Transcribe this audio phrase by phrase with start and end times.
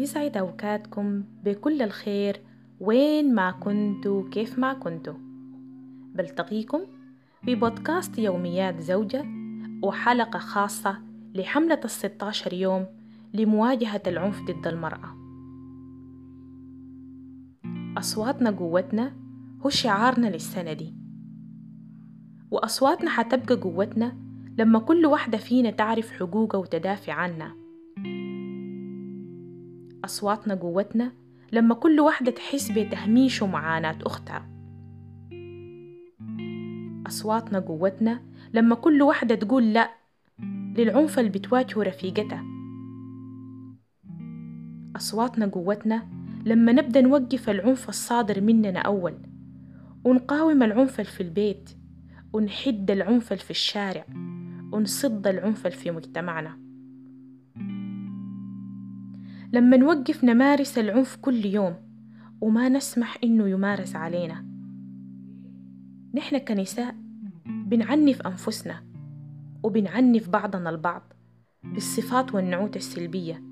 [0.00, 2.40] يسعد أوقاتكم بكل الخير
[2.80, 5.14] وين ما كنتوا كيف ما كنتوا.
[6.14, 6.80] بلتقيكم
[7.44, 9.24] في بودكاست يوميات زوجة
[9.82, 10.98] وحلقة خاصة
[11.34, 12.86] لحملة الستاشر يوم
[13.34, 15.16] لمواجهة العنف ضد المرأة.
[17.98, 19.12] أصواتنا قوتنا
[19.66, 20.94] هو شعارنا للسنة دي.
[22.50, 24.16] وأصواتنا حتبقى قوتنا
[24.58, 27.54] لما كل واحدة فينا تعرف حقوقها وتدافع عنها.
[30.10, 31.12] أصواتنا قوتنا
[31.52, 34.50] لما كل واحدة تحس بتهميش ومعاناة أختها.
[37.06, 38.22] أصواتنا قوتنا
[38.54, 39.90] لما كل واحدة تقول لأ
[40.76, 42.44] للعنف اللي بتواجهه رفيقتها.
[44.96, 46.08] أصواتنا قوتنا
[46.44, 49.14] لما نبدأ نوقف العنف الصادر مننا أول
[50.04, 51.70] ونقاوم العنف في البيت
[52.32, 54.04] ونحد العنف في الشارع
[54.72, 56.69] ونصد العنف في مجتمعنا.
[59.52, 61.74] لما نوقف نمارس العنف كل يوم
[62.40, 64.44] وما نسمح إنه يمارس علينا.
[66.14, 66.96] نحن كنساء
[67.46, 68.82] بنعنف أنفسنا
[69.62, 71.02] وبنعنف بعضنا البعض
[71.64, 73.42] بالصفات والنعوت السلبية.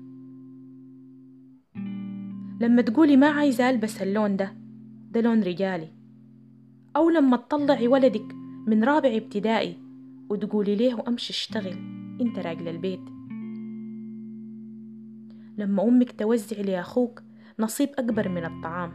[2.61, 4.53] لما تقولي ما عايزة ألبس اللون ده
[5.11, 5.87] ده لون رجالي.
[6.95, 8.35] أو لما تطلعي ولدك
[8.67, 9.77] من رابع ابتدائي
[10.29, 11.77] وتقولي ليه أمشي اشتغل
[12.21, 13.18] أنت راجل البيت.
[15.59, 17.21] لما أمك توزع لأخوك
[17.59, 18.91] نصيب أكبر من الطعام.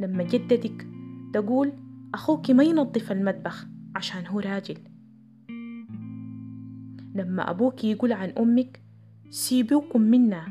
[0.00, 0.86] لما جدتك
[1.34, 1.72] تقول
[2.14, 4.78] أخوك ما ينظف المطبخ عشان هو راجل.
[7.14, 8.82] لما أبوك يقول عن أمك
[9.30, 10.46] سيبوكم منا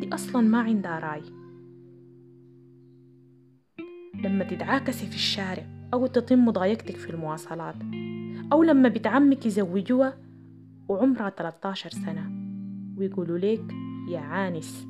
[0.00, 1.22] دي أصلا ما عندها راي.
[4.24, 7.76] لما تتعاكسي في الشارع أو تتم مضايقتك في المواصلات
[8.52, 10.18] أو لما بنت عمك يزوجوها
[10.88, 12.35] وعمرها 13 سنة.
[12.96, 13.72] ويقولوا ليك
[14.08, 14.86] يا عانس.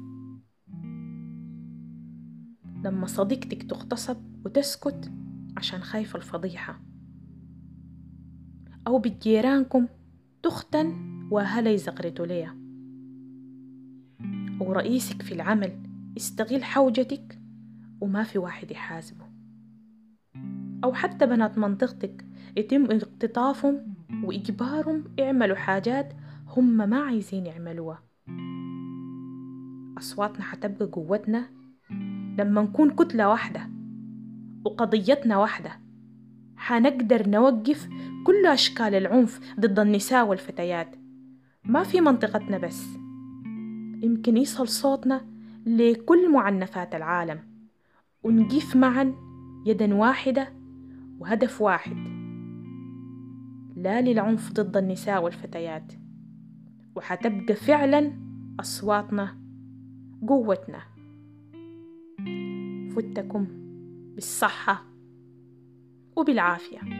[2.84, 5.12] لما صديقتك تغتصب وتسكت
[5.56, 6.80] عشان خايفة الفضيحة.
[8.86, 9.86] أو بجيرانكم
[10.42, 10.92] تختن
[11.30, 12.56] وأهلها يزغرتوا ليها
[14.60, 15.82] أو رئيسك في العمل
[16.16, 17.38] يستغل حوجتك
[18.00, 19.26] وما في واحد يحاسبه.
[20.84, 22.24] أو حتى بنات منطقتك
[22.56, 26.12] يتم اقتطافهم وإجبارهم يعملوا حاجات
[26.46, 28.02] هم ما عايزين يعملوها.
[29.98, 31.48] أصواتنا حتبقى قوتنا
[32.38, 33.70] لما نكون كتلة واحدة
[34.64, 35.70] وقضيتنا واحدة.
[36.56, 37.88] حنقدر نوقف
[38.26, 40.96] كل أشكال العنف ضد النساء والفتيات.
[41.64, 42.86] ما في منطقتنا بس.
[44.02, 45.20] يمكن يصل صوتنا
[45.66, 47.38] لكل معنفات العالم.
[48.22, 49.14] ونقف معا
[49.66, 50.52] يدا واحدة
[51.18, 51.96] وهدف واحد.
[53.76, 55.92] لا للعنف ضد النساء والفتيات.
[56.96, 58.12] وحتبقى فعلا
[58.60, 59.38] أصواتنا
[60.28, 60.80] قوتنا.
[62.96, 63.46] فتكم
[64.14, 64.84] بالصحة
[66.16, 66.95] وبالعافية.